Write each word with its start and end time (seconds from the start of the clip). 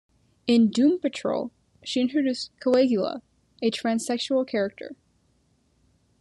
In 0.47 0.69
"Doom 0.71 0.99
Patrol" 0.99 1.51
she 1.83 2.01
introduced 2.01 2.49
Coagula, 2.59 3.21
a 3.61 3.69
transsexual 3.69 4.47
character. 4.47 4.95